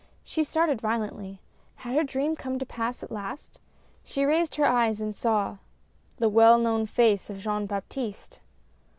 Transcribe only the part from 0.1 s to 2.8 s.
She started violently. Had her dream come to